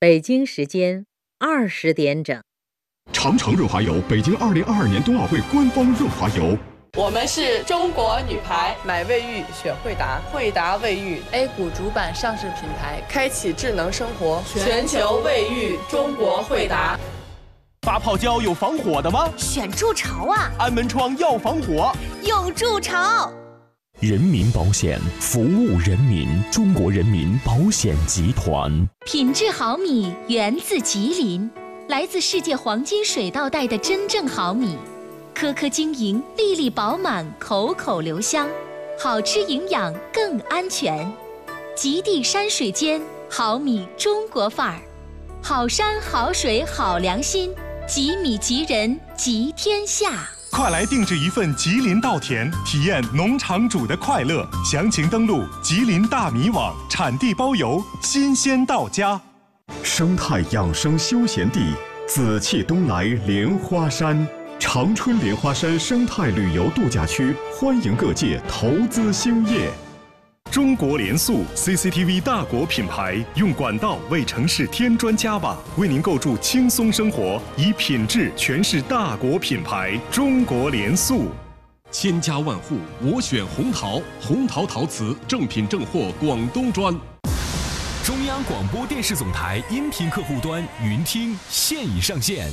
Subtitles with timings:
[0.00, 1.06] 北京时间
[1.40, 2.40] 二十点整。
[3.12, 6.56] 长城润滑油，北京二零二二年冬奥会官方润滑油。
[6.96, 16.96] 我们是中国女排，买卫浴选惠达，惠达卫浴 A 股主板上市品牌，开启智能生活，全球卫浴中国惠达。
[17.82, 19.28] 发泡胶有防火的吗？
[19.36, 20.48] 选筑巢啊！
[20.60, 21.92] 安门窗要防火，
[22.22, 23.32] 有筑巢。
[24.00, 28.88] 人民保险服务人民，中国人民保险集团。
[29.04, 31.50] 品质好米源自吉林，
[31.88, 34.76] 来自世界黄金水稻带的真正好米。
[35.34, 38.48] 颗颗晶莹，粒粒饱满，口口留香，
[39.00, 41.12] 好吃营养更安全。
[41.74, 44.80] 极地山水间，好米中国范儿，
[45.42, 47.52] 好山好水好良心，
[47.88, 50.30] 吉米吉人吉天下。
[50.50, 54.48] 快来定制一份吉林稻田，体验农场主的快乐。
[54.64, 59.20] 详情登录吉林大米网，产地包邮，新鲜到家。
[59.82, 61.74] 生态养生休闲地，
[62.06, 64.26] 紫气东来莲花山。
[64.58, 69.70] 长春莲花山生态旅游度假区欢迎各界投资兴业。
[70.50, 80.00] 中国联塑 CCTV 大国品牌，用管道为城市添砖加瓦，为您构筑轻松生活，以品质诠释大国品牌。
[80.10, 81.26] 中国联塑，
[81.90, 86.98] 千家万户我选红陶，红陶陶瓷正品正货广东砖。
[88.04, 92.50] 中央广播电视总台音频客户端云听现已上线。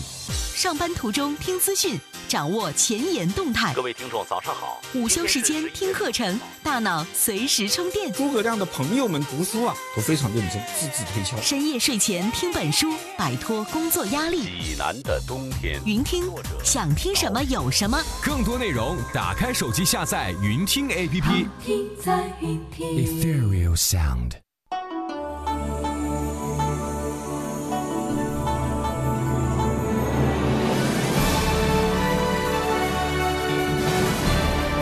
[0.54, 3.74] 上班途中听资讯，掌握前沿动态。
[3.74, 4.82] 各位听众，早上好。
[4.94, 8.12] 午休时间听课程，大脑随时充电。
[8.12, 11.40] 诸葛亮的朋友们读书啊，都非常认真，字字推敲。
[11.42, 14.44] 深夜睡前听本书，摆脱工作压力。
[14.62, 15.80] 济南的冬天。
[15.86, 16.26] 云听，
[16.64, 18.02] 想听什么有什么。
[18.22, 21.48] 更多内容，打开手机下载云听 APP。
[21.64, 22.88] 听在云听。
[22.88, 24.45] Ethereal Sound。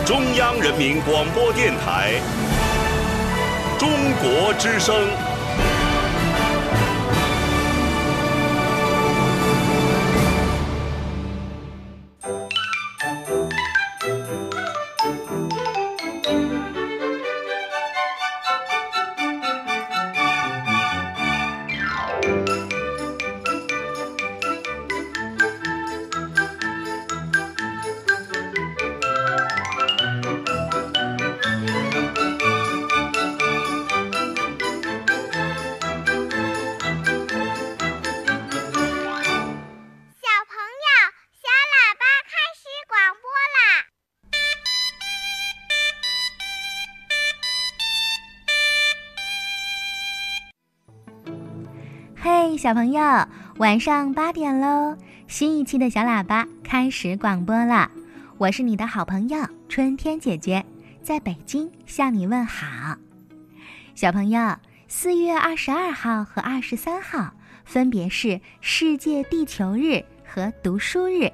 [0.05, 2.11] 中央人民广播电台
[3.79, 3.89] 《中
[4.21, 4.93] 国之声》。
[52.57, 53.01] 小朋友，
[53.57, 54.95] 晚上八点喽！
[55.27, 57.89] 新一期的小喇叭开始广播了。
[58.37, 60.63] 我是你的好朋友春天姐姐，
[61.01, 62.95] 在北京向你问好。
[63.95, 64.55] 小朋友，
[64.87, 67.33] 四月二十二号和二十三号
[67.65, 71.31] 分别是世界地球日和读书日。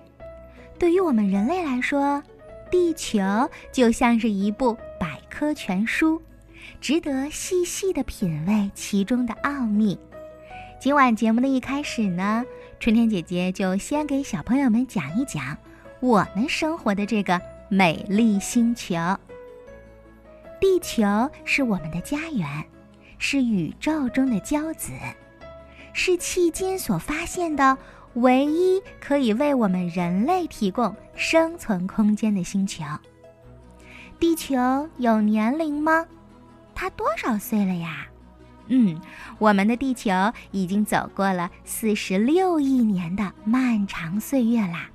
[0.78, 2.24] 对于我们人类来说，
[2.72, 3.20] 地球
[3.74, 6.22] 就像是一部百科全书，
[6.80, 10.00] 值得细细的品味其中的奥秘。
[10.80, 12.46] 今晚节目的一开始呢，
[12.80, 15.58] 春天姐姐就先给小朋友们讲一讲
[16.00, 18.96] 我们生活的这个美丽星球。
[20.58, 22.48] 地球是我们的家园，
[23.18, 24.94] 是宇宙中的骄子，
[25.92, 27.78] 是迄今所发现的
[28.14, 32.86] 唯一可以为我们人类提供生存空间的星球。
[34.18, 36.06] 地球有年龄吗？
[36.74, 38.08] 它多少岁了呀？
[38.72, 39.02] 嗯，
[39.40, 40.12] 我们的地球
[40.52, 44.90] 已经走过了四十六亿年的漫长岁月啦。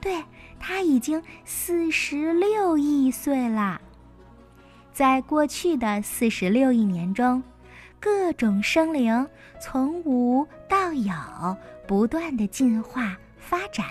[0.00, 0.22] 对，
[0.60, 3.80] 它已经四十六亿岁啦。
[4.92, 7.42] 在过去的四十六亿年中，
[7.98, 9.28] 各种生灵
[9.60, 11.12] 从无到有，
[11.88, 13.84] 不断的进化发展，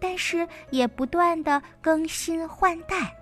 [0.00, 3.14] 但是也不断的更新换代。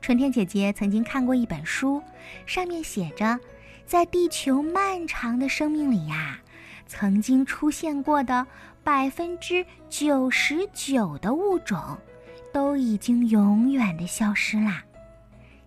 [0.00, 2.02] 春天姐姐曾经看过一本书，
[2.46, 3.38] 上面写着。
[3.86, 6.38] 在地球漫长的生命里呀，
[6.86, 8.46] 曾经出现过的
[8.82, 11.78] 百分之九十九的物种，
[12.52, 14.82] 都已经永远的消失啦。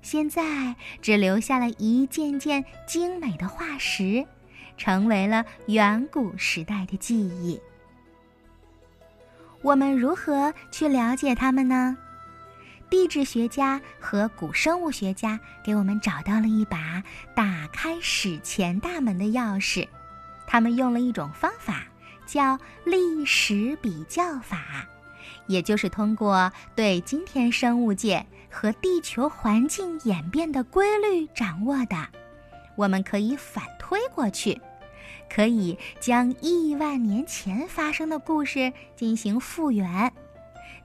[0.02, 4.26] 现在只留下了一件件精美的化石，
[4.78, 7.60] 成为了远古时代的记忆。
[9.62, 11.98] 我们如何去了解它们呢？
[12.90, 17.04] 地质学家和古生物学家给我们找到了一把
[17.36, 19.88] 打开史前大门的钥匙，
[20.46, 21.84] 他们用了一种方法，
[22.26, 24.88] 叫历史比较法，
[25.48, 32.08] 也就是通过对今天生物界和地球环境演变的规律掌握的，
[32.76, 34.62] 我们可以反推过去，
[35.30, 40.12] 可以将亿万年前发生的故事进行复原。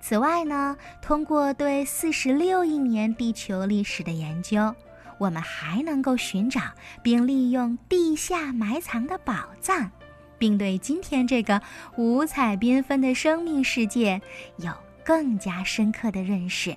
[0.05, 4.75] 此外呢，通过对四十六亿年地球历史的研究，
[5.17, 6.61] 我们还能够寻找
[7.05, 9.89] 并利用地下埋藏的宝藏，
[10.39, 11.63] 并对今天这个
[11.97, 14.21] 五彩缤纷的生命世界
[14.57, 14.73] 有
[15.05, 16.77] 更加深刻的认识。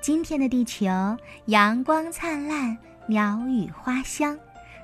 [0.00, 1.16] 今天的地球，
[1.46, 2.76] 阳光灿烂，
[3.06, 4.36] 鸟语花香，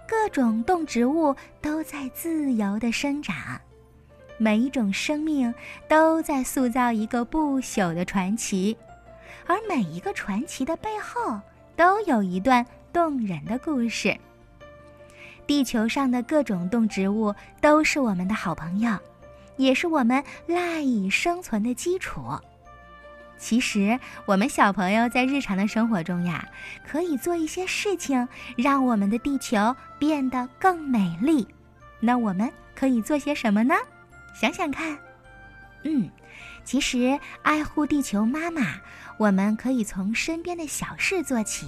[0.08, 3.60] 各种动植物都在自由地生长。
[4.42, 5.54] 每一种生命
[5.86, 8.74] 都在塑造一个不朽的传奇，
[9.46, 11.38] 而每一个传奇的背后
[11.76, 14.16] 都有一段动人的故事。
[15.46, 18.96] 地球上的各种动植物都是我们的好朋友，
[19.58, 22.22] 也是我们赖以生存的基础。
[23.36, 26.48] 其实，我们小朋友在日常的生活中呀，
[26.88, 28.26] 可以做一些事情，
[28.56, 31.46] 让我们的地球变得更美丽。
[32.00, 33.74] 那我们可以做些什么呢？
[34.32, 34.98] 想想看，
[35.84, 36.10] 嗯，
[36.64, 38.80] 其实爱护地球妈妈，
[39.18, 41.66] 我们可以从身边的小事做起，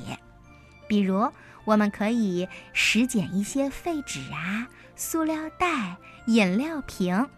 [0.88, 1.30] 比如
[1.64, 4.66] 我们可以拾捡一些废纸啊、
[4.96, 7.28] 塑料袋、饮料瓶，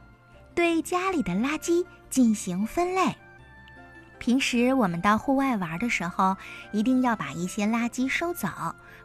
[0.55, 3.15] 对家里的垃圾进行分类。
[4.19, 6.37] 平时我们到户外玩的时候，
[6.73, 8.49] 一定要把一些垃圾收走，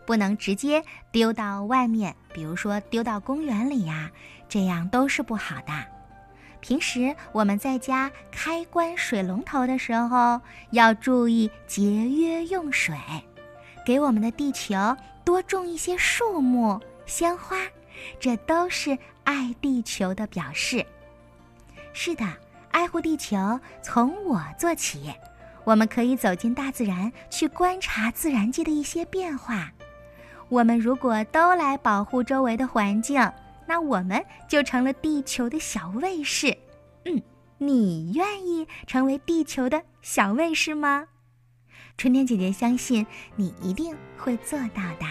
[0.06, 0.81] 不能直接
[1.12, 4.10] 丢到外面，比如说丢到公园里呀，
[4.48, 5.99] 这样都是不好的。
[6.61, 10.39] 平时我们在家开关水龙头的时候，
[10.71, 12.95] 要注意节约用水，
[13.85, 14.75] 给我们的地球
[15.23, 17.57] 多种一些树木、鲜花，
[18.19, 20.85] 这都是爱地球的表示。
[21.94, 22.25] 是的，
[22.71, 25.13] 爱护地球从我做起，
[25.63, 29.71] 我们可以走进大自然，去观察自然界的一些变化。
[30.50, 33.19] 我们如果都来保护周围的环境。
[33.69, 36.57] 那我们就成了地球的小卫士，
[37.06, 37.21] 嗯，
[37.60, 41.06] 你愿意成为地球的小卫士吗？
[41.95, 43.06] 春天姐姐相信
[43.36, 45.06] 你一定会做到的。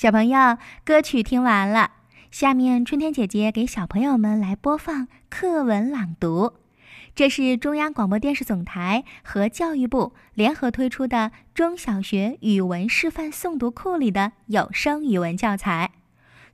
[0.00, 1.90] 小朋友，歌曲听完了，
[2.30, 6.54] 下面春天姐姐给小朋友们来播放课文朗读。
[7.14, 15.90] 这是中央广播电视总台和教育部联合推出的中小学语文示范诵读库里的有声语文教材。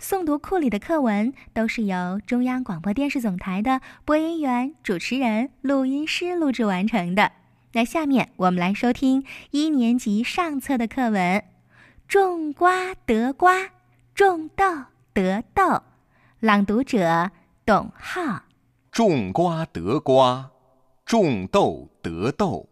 [0.00, 7.30] 诵读库里的课文都是由中央广播电视总台的播音员、主持人、录音师录制完成的。
[7.74, 11.44] 那下面我们来收听一年级上册的课文。
[12.08, 13.68] 种瓜得瓜，
[14.14, 14.64] 种豆
[15.12, 15.82] 得豆。
[16.38, 17.32] 朗读者：
[17.64, 18.44] 董浩。
[18.92, 20.52] 种瓜得瓜，
[21.04, 22.68] 种豆得豆。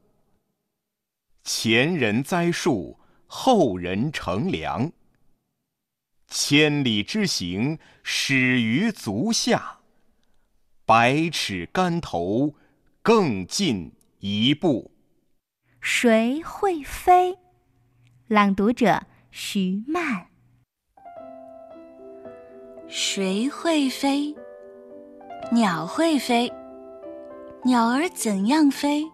[1.42, 4.92] 前人栽树，后人乘凉。
[6.28, 9.80] 千里之行，始于足下。
[10.86, 12.54] 百尺竿头，
[13.02, 14.92] 更进一步。
[15.80, 17.36] 谁会飞？
[18.28, 20.24] 朗读者徐曼。
[22.86, 24.32] 谁会飞？
[25.50, 26.48] 鸟会飞。
[27.64, 29.04] 鸟儿怎样飞？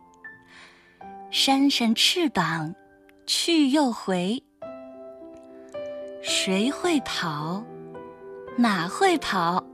[1.30, 2.74] 扇扇翅膀，
[3.24, 4.44] 去又回。
[6.20, 7.64] 谁会跑？
[8.58, 9.64] 马会跑。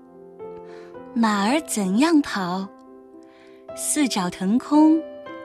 [1.12, 2.68] 马儿怎样跑？
[3.74, 5.02] 四脚腾空，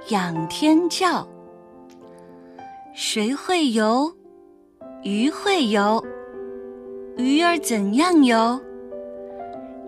[0.10, 1.28] 仰天叫。
[2.94, 4.16] 谁会游？
[5.04, 6.04] 鱼会游。
[7.18, 8.62] 鱼儿怎样游？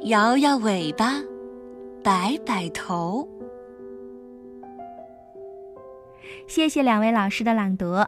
[0.06, 1.22] 摇摇尾巴，
[2.04, 3.28] 摆摆头。
[6.48, 8.04] 谢谢两位老师的朗读，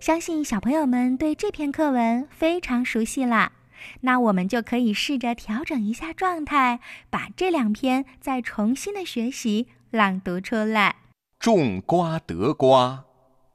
[0.00, 3.52] 相信小朋友们对这篇课文非常熟悉了。
[4.00, 10.96] 那我们就可以试着调整一下状态，把这两篇再重新的学习朗读出来。
[11.38, 13.04] 种瓜得瓜，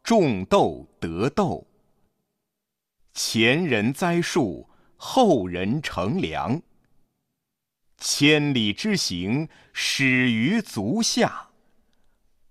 [0.04, 1.66] 种豆得豆。
[3.14, 6.62] 前人栽树，后人乘凉。
[7.98, 11.50] 千里之行，始于足下。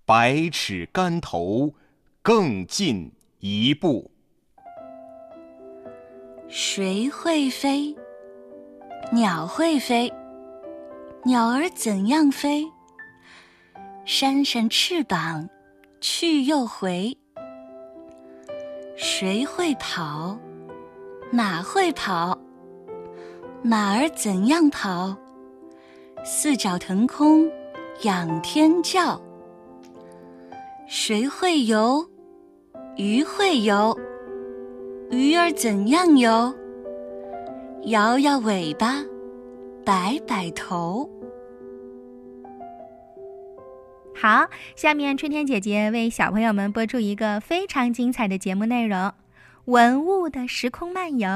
[0.05, 1.73] 百尺竿头，
[2.21, 4.11] 更进一步。
[6.47, 7.95] 谁会飞？
[9.11, 10.13] 鸟会飞。
[11.25, 12.65] 鸟儿怎样飞？
[14.05, 15.49] 扇扇翅膀，
[15.99, 17.17] 去又回。
[18.97, 20.39] 谁会跑？
[21.31, 22.37] 马会跑。
[23.63, 25.15] 马儿怎样跑？
[26.25, 27.49] 四脚腾空，
[28.03, 29.19] 仰天叫。
[30.87, 32.05] 谁会游？
[32.97, 33.97] 鱼会游。
[35.09, 36.53] 鱼儿怎样游？
[37.83, 39.01] 摇摇尾巴，
[39.85, 41.09] 摆摆头。
[44.13, 44.45] 好，
[44.75, 48.99] 下面春天姐姐为小朋友们播出一个非常精彩的节目内容
[49.65, 51.27] 《文物的时空漫游》。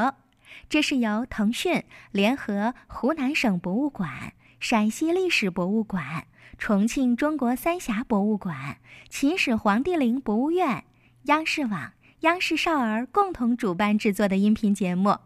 [0.69, 6.25] 这是由腾讯联合湖南省博物馆、陕西历史博物馆、
[6.57, 8.77] 重庆中国三峡博物馆、
[9.09, 10.83] 秦始皇帝陵博物院、
[11.23, 11.91] 央视网。
[12.21, 15.17] 央视少儿共同主办制作的音频节目，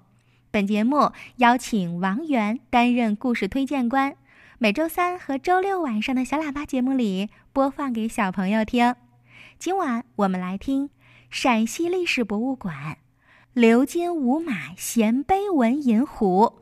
[0.52, 4.18] 本节目邀请王源担任故事推荐官，
[4.58, 8.96] 每周三和周六晚上的小喇叭节目里播放给小朋友听。
[9.58, 10.90] 今晚我们来听
[11.30, 12.98] 陕西历史博物馆
[13.54, 16.54] 鎏金五马衔碑文银壶，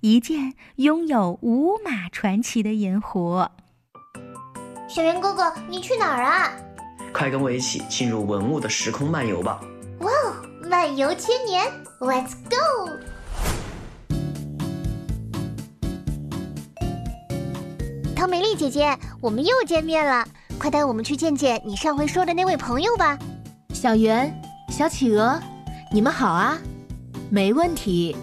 [0.00, 3.48] 一件拥有五马传奇的银壶。
[4.88, 6.52] 小圆哥哥，你去哪儿啊？
[7.12, 9.60] 快跟我一起进入文物的时空漫游吧！
[9.98, 10.36] 哇哦，
[10.70, 11.66] 漫游千年
[11.98, 12.88] ，Let's go！
[18.14, 20.24] 唐美丽姐姐，我们又见面了，
[20.60, 23.18] 快带我们去见见你上回说的那位朋友吧。
[23.86, 24.36] 小圆、
[24.68, 25.40] 小企鹅，
[25.92, 26.58] 你们好啊！
[27.30, 28.16] 没问题。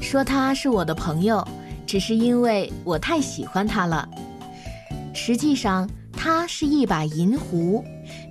[0.00, 1.46] 说他是我的朋友，
[1.86, 4.08] 只是因为我太喜欢他了。
[5.14, 7.84] 实际上，它是一把银壶。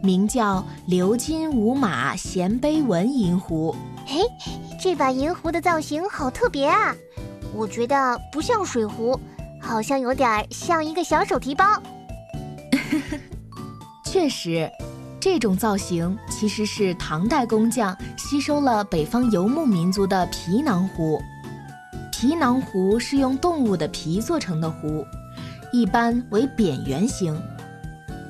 [0.03, 3.73] 名叫鎏金五马衔杯纹银壶。
[4.05, 4.19] 嘿，
[4.77, 6.93] 这把银壶的造型好特别啊！
[7.55, 9.17] 我觉得不像水壶，
[9.61, 11.63] 好像有点像一个小手提包。
[14.03, 14.69] 确实，
[15.29, 21.21] 这种造型其实是唐代工匠吸收了北方游牧民族的皮囊壶。
[22.13, 25.05] 皮囊壶是用动物的皮做成的壶，
[25.73, 27.39] 一般为扁圆形。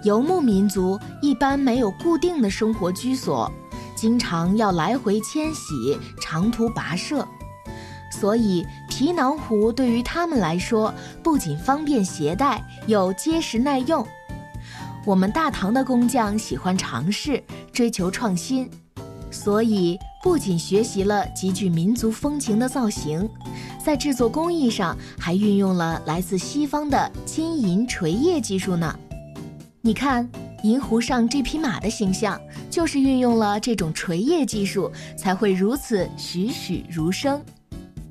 [0.03, 3.49] 游牧民族一般没有固定的生活居所，
[3.95, 7.25] 经常要来回迁徙、长途跋涉，
[8.11, 14.05] 所以皮囊壶对于他们来说不仅方便携带，又结实耐用。
[15.07, 18.69] 我们大唐的工匠喜欢尝试、追求创新，
[19.31, 23.25] 所以不仅学习了极具民族风情的造型，
[23.81, 28.99] 在制作工艺上还运用了来自西方的金银锤业技术呢。
[29.79, 30.29] 你看，
[30.63, 32.37] 银壶上这匹马的形象，
[32.69, 37.41] 就是运用了这种锤业技术，才会如此栩栩如生。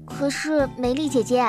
[0.07, 1.45] 可是，美丽姐姐，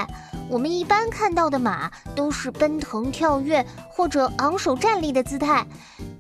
[0.50, 5.66] 我们一般看到的马都是奔腾、跳跃或者昂首站立的姿态，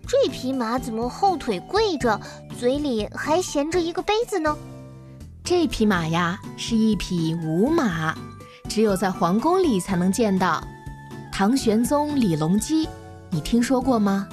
[0.08, 2.20] 这匹马怎么后腿跪着，
[2.60, 4.56] 嘴里还衔着一个杯子呢？
[5.44, 8.14] 这匹马呀，是一匹舞马，
[8.68, 10.62] 只有在皇宫里才能见到。
[11.32, 12.88] 唐玄宗李隆基。
[13.30, 14.28] 你听说过吗？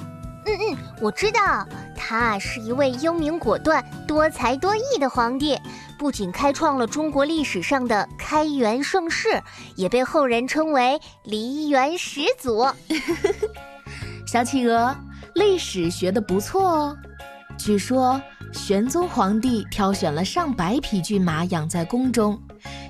[0.45, 1.67] 嗯嗯，我知道，
[2.07, 5.57] 他是一位英明果断、多才多艺的皇帝，
[5.97, 9.41] 不仅开创了中国历史上的开元盛世，
[9.75, 12.63] 也被后人称为梨园始祖。
[14.27, 14.95] 小企鹅，
[15.33, 16.97] 历史学的不错哦。
[17.57, 18.21] 据说
[18.53, 22.39] 玄宗皇帝挑选了上百匹骏马养在宫中，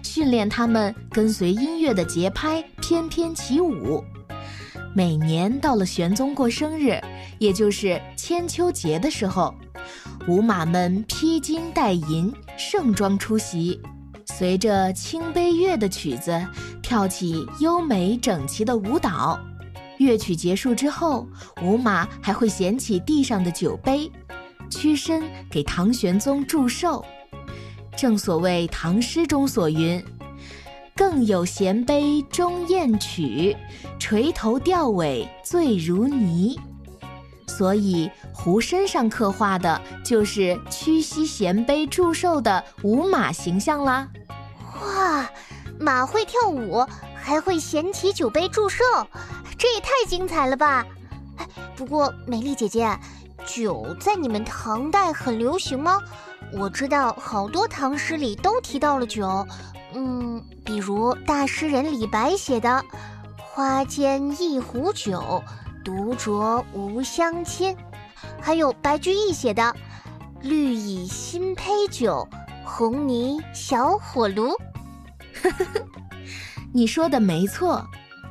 [0.03, 4.03] 训练它们跟随音乐的节拍翩翩起舞。
[4.93, 6.99] 每年到了玄宗过生日，
[7.45, 9.53] 也就是千秋节的时候，
[10.27, 13.79] 舞马们披金戴银，盛装出席，
[14.25, 16.43] 随着清悲乐的曲子
[16.81, 19.39] 跳起优美整齐的舞蹈。
[19.99, 21.27] 乐曲结束之后，
[21.61, 24.11] 舞马还会捡起地上的酒杯，
[24.71, 27.05] 屈身给唐玄宗祝寿。
[27.95, 30.03] 正所谓唐诗中所云。
[30.95, 33.55] 更有衔杯终宴曲，
[33.99, 36.57] 垂头吊尾醉如泥。
[37.55, 44.07] 所以壶身上刻画的就是屈膝衔杯祝寿的舞马形象啦。
[44.81, 45.29] 哇，
[45.79, 46.85] 马会跳舞，
[47.15, 48.83] 还会衔起酒杯祝寿，
[49.57, 50.85] 这也太精彩了吧！
[51.37, 51.47] 哎，
[51.77, 52.99] 不过美丽姐姐，
[53.45, 56.01] 酒在你们唐代很流行吗？
[56.51, 59.47] 我知道好多唐诗里都提到了酒。
[59.93, 62.83] 嗯，比如大诗人李白写的
[63.39, 65.41] “花间一壶酒，
[65.85, 67.77] 独酌无相亲”，
[68.41, 69.73] 还有白居易写的
[70.41, 72.27] “绿蚁新醅酒，
[72.65, 74.49] 红泥小火炉”。
[75.43, 75.85] 呵呵呵，
[76.73, 77.85] 你说的没错，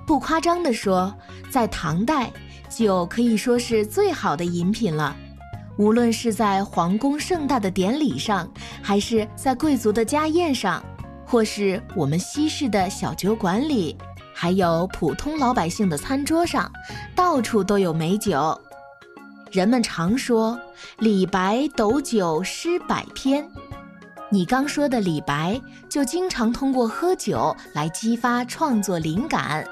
[0.04, 1.14] 不夸张的说，
[1.48, 2.32] 在唐代，
[2.68, 5.16] 酒可以说是最好的饮品了。
[5.78, 8.50] 无论是在皇宫盛大的典礼上，
[8.82, 10.84] 还是在贵族的家宴上。
[11.26, 13.96] 或是我们西式的小酒馆里，
[14.44, 16.70] 还有普通老百姓的餐桌上，
[17.16, 18.60] 到处都有美酒。
[19.50, 20.60] 人们常说
[20.98, 23.48] 李白斗酒诗百篇，
[24.28, 25.58] 你刚说的李白
[25.88, 29.66] 就经常通过喝酒来激发创作灵感。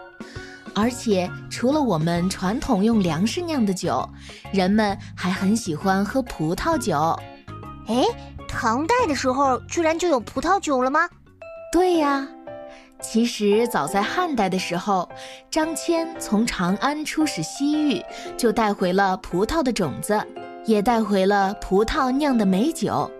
[0.74, 4.08] 而且除了我们传统用粮食酿的酒，
[4.54, 7.14] 人们还很喜欢喝葡萄酒。
[7.88, 8.02] 哎，
[8.48, 11.06] 唐代的时候居然就有葡萄酒了吗？
[11.70, 12.26] 对呀，
[13.02, 15.08] 其实早在汉代的时候，
[15.50, 18.02] 张骞从长安出使西域，
[18.36, 20.18] 就带回了葡萄的种子，
[20.64, 23.10] 也带回了葡萄酿的美酒。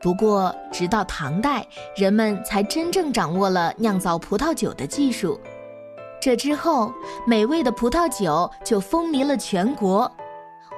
[0.00, 5.40] 不过，直到唐代，人们才真正掌握了酿造葡萄酒的技术。
[6.20, 6.92] 这之后，
[7.26, 10.10] 美味的葡萄酒就风靡了全国。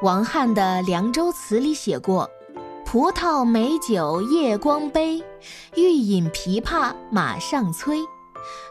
[0.02, 2.30] 王翰的《凉州词》里写过。
[2.86, 5.22] 葡萄美酒夜光杯，
[5.76, 7.98] 欲饮琵琶马上催。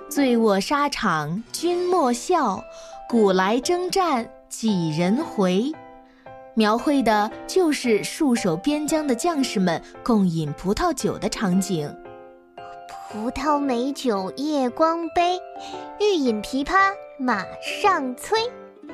[0.10, 2.64] 醉卧沙场君莫笑，
[3.10, 5.72] 古来征战几人回？
[6.54, 11.94] 描绘的就是戍守边疆的将士们共饮葡萄酒的场景。
[13.12, 15.40] 葡萄美酒夜光杯，
[16.00, 18.40] 欲饮琵琶马上催。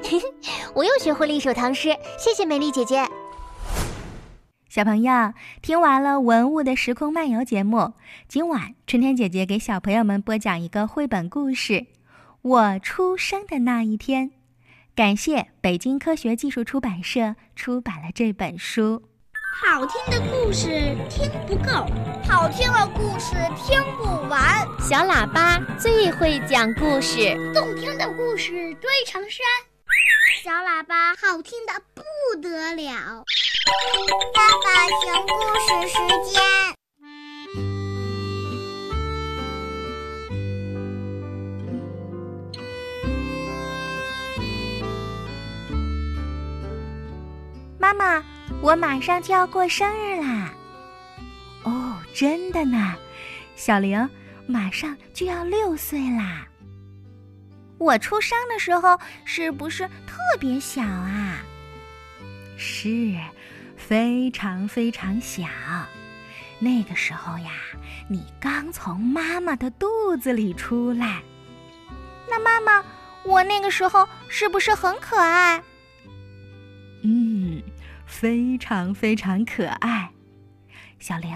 [0.73, 3.07] 我又学会了一首唐诗，谢谢美丽姐姐。
[4.73, 7.93] 小朋友听完了文物的时空漫游节目，
[8.27, 11.73] 今晚春天姐姐给小朋友们播讲一个绘本故事
[12.41, 14.29] 《我出生的那一天》。
[14.95, 19.03] 感谢北京科学技术出版社出版了这本书。
[19.63, 21.85] 好听的故事听不够，
[22.27, 24.41] 好听的故事听不完。
[24.79, 29.45] 小喇叭最会讲故事，动听的故事堆成山。
[30.43, 33.23] 小喇叭好听的不得了。
[33.65, 34.67] 爸爸
[34.99, 35.97] 熊故事时
[36.29, 36.41] 间。
[47.79, 48.21] 妈妈，
[48.61, 50.53] 我马上就要过生日啦！
[51.63, 52.95] 哦，真的呢，
[53.55, 54.09] 小玲
[54.45, 56.45] 马上就要六岁啦。
[57.77, 61.39] 我出生的时候是不是特别小啊？
[62.57, 63.15] 是。
[63.85, 65.45] 非常非常小，
[66.57, 67.51] 那个时候呀，
[68.07, 71.21] 你刚从妈妈的肚子里出来。
[72.29, 72.83] 那妈妈，
[73.25, 75.61] 我那个时候是不是很可爱？
[77.03, 77.61] 嗯，
[78.05, 80.09] 非常非常可爱。
[80.97, 81.35] 小玲，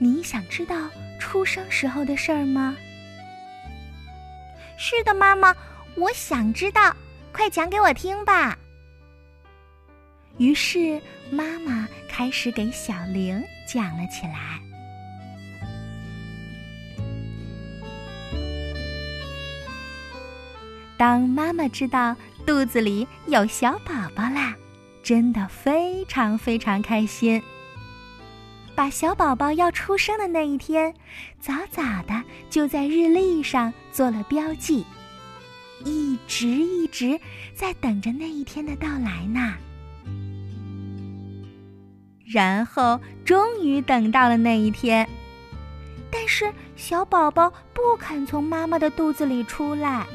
[0.00, 0.74] 你想知道
[1.20, 2.76] 出生时候的事儿吗？
[4.76, 5.54] 是的，妈妈，
[5.94, 6.94] 我想知道，
[7.32, 8.58] 快讲给我听吧。
[10.38, 14.60] 于是，妈妈开始给小玲讲了起来。
[20.96, 22.14] 当妈妈知道
[22.44, 24.54] 肚子里有小宝宝啦，
[25.02, 27.42] 真的非常非常开心。
[28.74, 30.94] 把小宝宝要出生的那一天，
[31.38, 34.84] 早早的就在日历上做了标记，
[35.84, 37.18] 一直一直
[37.54, 39.54] 在等着那一天的到来呢。
[42.32, 45.08] 然后终于等到了那一天。
[46.10, 50.06] 但是小宝宝不肯从妈妈的肚子里出来。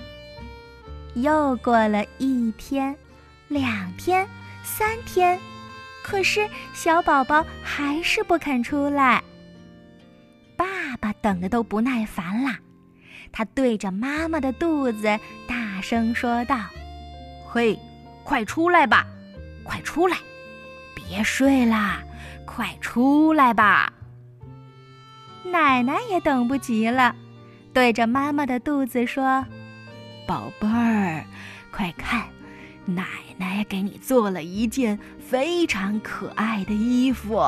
[1.15, 2.95] 又过了一天、
[3.47, 4.27] 两天、
[4.63, 5.39] 三天，
[6.03, 9.23] 可是小宝宝还是不肯出来。
[10.57, 12.57] 爸爸等的都不耐烦啦，
[13.31, 16.57] 他对着妈妈的肚子大声说道
[17.47, 17.79] ：“嘿，
[18.23, 19.07] 快出来吧，
[19.63, 20.17] 快出来，
[21.07, 22.01] 别睡啦，
[22.45, 23.91] 快出来吧！”
[25.45, 27.15] 奶奶也等不及了，
[27.73, 29.45] 对着妈妈的肚子说
[30.27, 31.23] ：“宝贝儿，
[31.71, 32.25] 快看，
[32.85, 33.05] 奶
[33.37, 37.41] 奶给你做了一件非常可爱的衣服，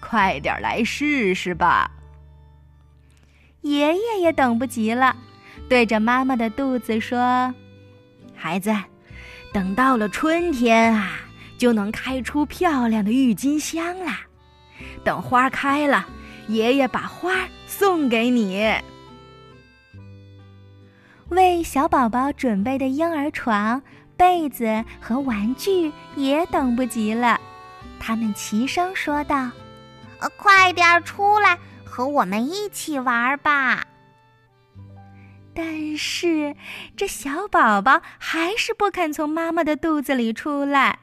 [0.00, 1.90] 快点来试试吧。”
[3.62, 5.14] 爷爷也等不及了，
[5.68, 7.52] 对着妈妈的肚子说
[8.34, 8.74] ：“孩子，
[9.52, 11.20] 等到了春天啊，
[11.58, 14.20] 就能开出漂亮的郁金香啦。
[15.04, 16.08] 等花开了。”
[16.48, 18.72] 爷爷把花送给你，
[21.28, 23.82] 为小宝宝准备的婴儿床、
[24.16, 27.38] 被子和玩具也等不及了。
[28.00, 29.50] 他们齐声说道
[30.20, 33.84] ：“呃，快点出来，和我们一起玩吧！”
[35.52, 36.56] 但是
[36.96, 40.98] 这小宝宝还是不肯从妈妈的肚子里出来。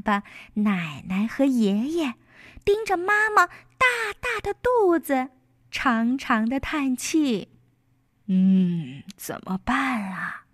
[0.00, 0.22] 爸、
[0.54, 2.14] 奶奶和爷爷
[2.64, 3.48] 盯着妈妈。
[3.80, 5.30] 大大的肚子，
[5.70, 7.48] 长长的叹气。
[8.26, 10.44] 嗯，怎么办啊？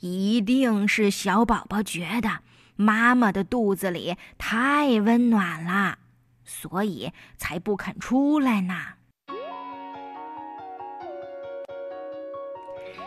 [0.00, 2.40] 一定是小宝宝觉得
[2.74, 5.98] 妈妈的肚子里太温暖了，
[6.44, 8.74] 所以才不肯出来呢。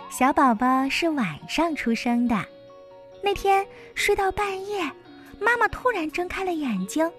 [0.09, 2.47] 小宝宝是晚上出生的，
[3.21, 4.89] 那天睡到半夜，
[5.39, 7.09] 妈妈突然睁开了眼睛，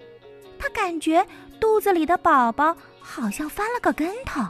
[0.59, 1.25] 她感觉。
[1.57, 4.41] 肚子里的宝宝好像翻了个跟头，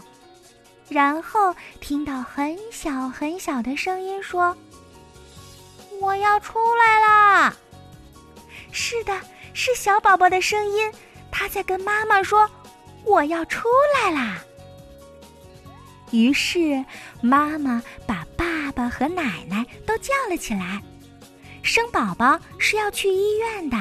[0.89, 4.57] 然后听到很小很小的声音说
[6.01, 7.55] ：“我要出来啦！”
[8.73, 9.17] 是的，
[9.53, 10.91] 是小宝宝的声音，
[11.31, 12.49] 他在跟妈妈说
[13.05, 14.39] ：“我要出来啦！”
[16.11, 16.83] 于是
[17.21, 20.81] 妈妈把爸爸和奶奶都叫了起来。
[21.65, 23.77] 生宝宝是要去医院的，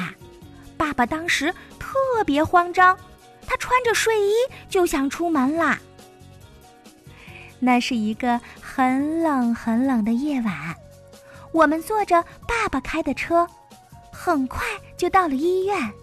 [0.75, 2.97] 爸爸当时特别慌张。
[3.47, 4.33] 他穿着睡衣
[4.67, 5.79] 就想出门啦。
[7.59, 10.75] 那是一个很冷很冷的夜晚，
[11.51, 13.47] 我们坐着爸爸开的车，
[14.11, 14.65] 很快
[14.97, 15.93] 就到了医院。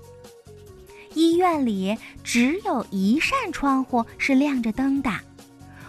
[1.15, 5.11] 医院里只有一扇窗户是亮着灯的，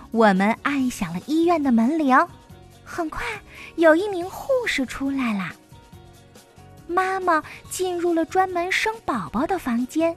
[0.09, 2.17] 我们按响了医院的门铃，
[2.83, 3.23] 很快
[3.75, 5.53] 有一名护士出来了。
[6.93, 10.15] 妈妈进入了专门生宝宝的房间。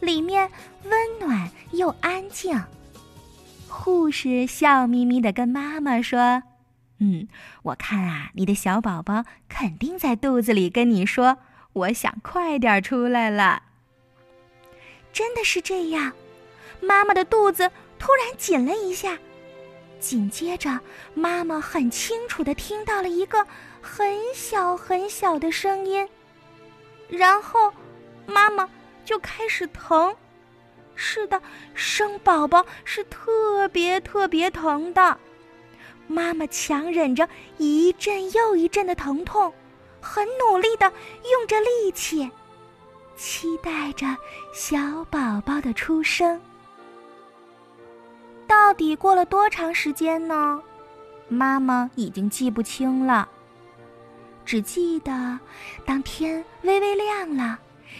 [0.00, 0.50] 里面
[0.84, 2.60] 温暖又安静。
[3.68, 6.42] 护士笑眯眯地跟妈妈说
[6.98, 7.28] ：“嗯，
[7.62, 11.38] 我看啊，你的小宝宝肯定在肚子里跟你说，
[11.72, 13.62] 我想快点出来了。”
[15.12, 16.12] 真的是这样，
[16.80, 19.18] 妈妈的肚子突然紧了一下，
[20.00, 20.80] 紧接着，
[21.14, 23.46] 妈妈很清楚地听到了一个
[23.82, 26.08] 很小很小的声音，
[27.08, 27.70] 然后，
[28.24, 28.66] 妈妈。
[29.04, 30.14] 就开始疼，
[30.94, 31.42] 是的，
[31.74, 35.18] 生宝宝是特别特别疼的。
[36.06, 39.52] 妈妈强忍着一阵又一阵的疼痛，
[40.00, 40.86] 很努力的
[41.32, 42.30] 用着力气，
[43.16, 44.06] 期待着
[44.54, 46.40] 小宝宝的出生。
[48.46, 50.62] 到底过了多长时间呢？
[51.26, 53.28] 妈妈已经记不清了，
[54.52, 55.38] 只记得
[55.86, 57.58] 当天微微亮了。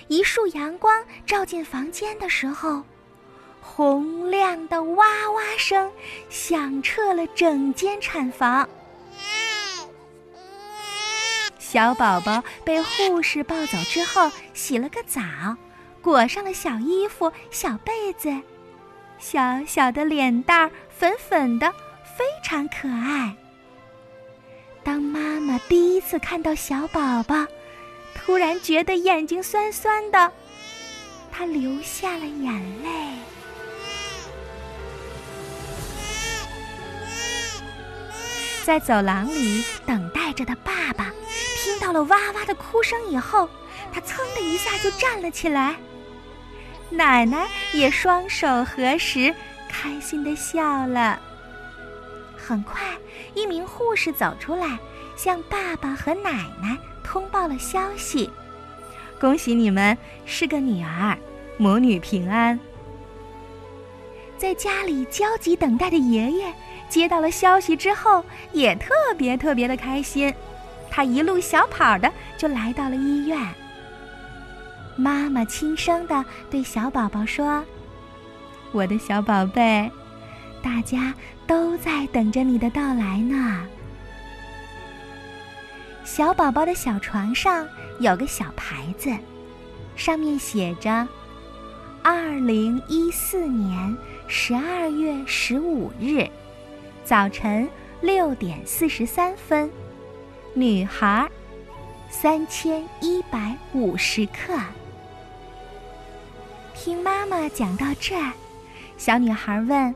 [0.09, 2.83] 一束阳光照进房间的时候，
[3.62, 5.91] 洪亮的哇哇声
[6.29, 8.69] 响彻了整间产房。
[11.59, 15.23] 小宝宝被护士抱走之后，洗了个澡，
[16.03, 18.31] 裹上了小衣服、小被子，
[19.19, 21.73] 小小的脸蛋儿粉粉的，
[22.15, 23.35] 非常可爱。
[24.85, 27.47] 当妈妈第一次看到小宝宝，
[28.14, 30.33] 突然觉得眼睛酸酸的，
[31.31, 32.88] 她流下了眼泪。
[38.64, 41.12] 在走廊里等待着的爸爸，
[41.62, 43.49] 听到了哇哇的哭声以后，
[43.92, 45.77] 他噌的一下就站了起来。
[46.90, 49.35] 奶奶也双手合十，
[49.68, 51.21] 开心的笑了。
[52.53, 52.83] 很快，
[53.33, 54.79] 一名护士走出来，
[55.17, 56.77] 向爸爸和奶奶。
[57.03, 58.31] 通报了消息，
[59.19, 61.17] 恭喜你们是个女儿，
[61.57, 62.61] 母女平安。
[64.37, 66.53] 在家里焦急等待的爷爷
[66.91, 70.33] 接到了消息之后，也特别特别的开心，
[70.91, 73.41] 他一路小跑的就来到了医院。
[74.95, 77.65] 妈妈轻声的对小宝宝说
[78.73, 79.91] ：“我的小宝贝，
[80.62, 81.14] 大家
[81.46, 83.66] 都在等着你的到来呢。”
[86.05, 87.66] 小宝宝的小床上
[88.01, 89.11] 有个小牌子，
[89.96, 91.07] 上面写着
[92.03, 93.96] ：“二零一四年
[94.27, 96.27] 十二月十五日
[97.05, 97.68] 早晨
[98.01, 99.70] 六点四十三分，
[100.55, 101.31] 女孩，
[102.11, 104.59] 三千一百五十克。”
[106.75, 108.33] 听妈妈讲到这儿，
[108.98, 109.94] 小女孩问：“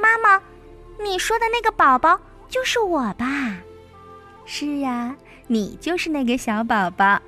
[0.00, 0.42] 妈妈，
[0.98, 3.56] 你说的那个宝宝就是我吧
[4.46, 5.14] ？”“是啊，
[5.46, 7.20] 你就是那个小宝宝。”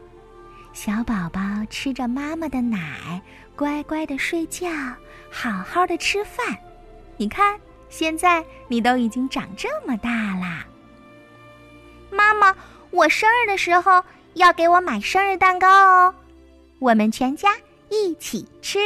[0.73, 3.21] 小宝宝吃着妈妈的奶，
[3.55, 4.69] 乖乖的睡觉，
[5.31, 6.57] 好好的吃饭。
[7.19, 10.67] 你看，现在你都已经长这么大啦。
[12.11, 12.57] 妈妈，
[12.91, 14.03] 我生日的时候
[14.35, 16.15] 要给我买生日蛋糕哦，
[16.79, 17.51] 我们全家。
[17.95, 18.79] 一起吃。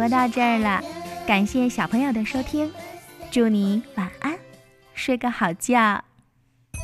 [0.00, 0.82] 播到这儿了。
[1.26, 2.72] 感谢小朋友的收听，
[3.30, 4.34] 祝你晚安，
[4.94, 6.02] 睡个好觉。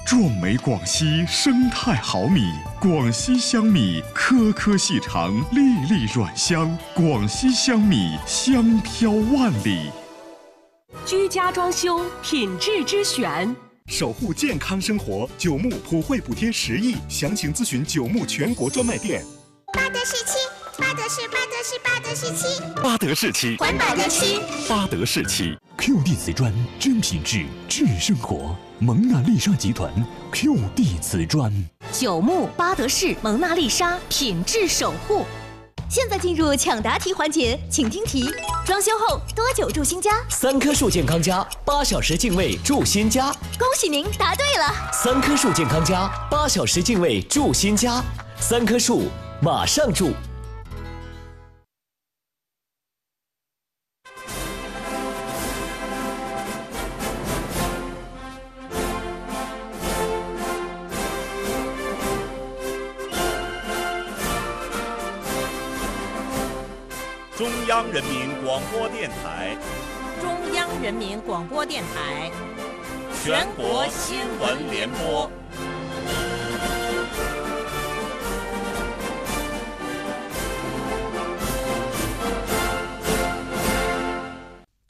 [0.07, 6.76] 壮美广西生态好米，广西香米颗颗细长，粒粒软香。
[6.94, 9.90] 广西香米香飘万里。
[11.07, 15.26] 居家装修品质之选，守护健康生活。
[15.38, 19.24] 九牧普惠补贴十亿，详情咨询九牧全国专卖店。
[19.72, 20.37] 八德士漆，
[20.79, 28.55] 巴德士，巴德士，巴德士漆，巴德士漆，环保的漆，巴德士漆，QD 瓷砖，真品质，智生活。
[28.79, 29.91] 蒙娜丽莎集团
[30.33, 31.51] ，QD 瓷砖，
[31.93, 35.25] 九牧巴德士蒙娜丽莎品质守护。
[35.89, 38.31] 现在进入抢答题环节，请听题：
[38.67, 40.23] 装修后多久住新家？
[40.29, 43.33] 三棵树健康家，八小时净卫住新家。
[43.59, 44.75] 恭喜您答对了。
[44.93, 48.03] 三棵树健康家，八小时净卫住新家。
[48.39, 49.05] 三棵树。
[49.43, 50.12] 马上住。
[67.68, 69.57] 央人民广播电台，
[70.20, 72.31] 中央人民广播电台，
[73.24, 75.29] 全国新闻联播。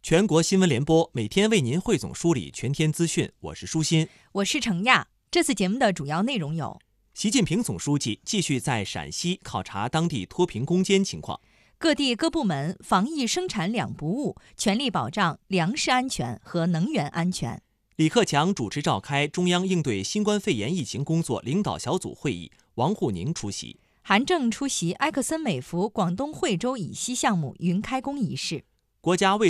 [0.02, 5.06] 全国新闻联播每天为您汇总梳理全天资讯，我是舒心，我是程亚。
[5.30, 6.78] 这次节目的主要内容有：
[7.14, 11.40] 习近平总书记继续在陕西考察当地脱贫攻坚情况；
[11.78, 17.60] 各地各部门防疫生产两不误，全力保障粮食安全和能源安全。
[17.96, 28.64] 李克强主持召开中央应对新冠肺炎疫情工作领导小组会议，王沪宁出席；韩正出席埃克森美孚广东惠州乙烯项目云开工仪式。
[29.02, 29.44] 国家卫